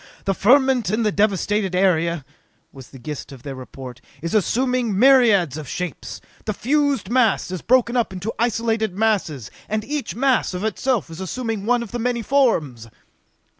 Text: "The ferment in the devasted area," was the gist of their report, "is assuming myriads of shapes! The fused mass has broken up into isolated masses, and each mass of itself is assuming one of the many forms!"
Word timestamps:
"The 0.25 0.33
ferment 0.33 0.89
in 0.89 1.03
the 1.03 1.11
devasted 1.11 1.75
area," 1.75 2.25
was 2.71 2.89
the 2.89 2.97
gist 2.97 3.31
of 3.31 3.43
their 3.43 3.53
report, 3.53 4.01
"is 4.23 4.33
assuming 4.33 4.97
myriads 4.97 5.57
of 5.57 5.69
shapes! 5.69 6.19
The 6.45 6.55
fused 6.55 7.11
mass 7.11 7.49
has 7.49 7.61
broken 7.61 7.95
up 7.95 8.11
into 8.11 8.33
isolated 8.39 8.97
masses, 8.97 9.51
and 9.69 9.85
each 9.85 10.15
mass 10.15 10.55
of 10.55 10.63
itself 10.63 11.11
is 11.11 11.21
assuming 11.21 11.67
one 11.67 11.83
of 11.83 11.91
the 11.91 11.99
many 11.99 12.23
forms!" 12.23 12.87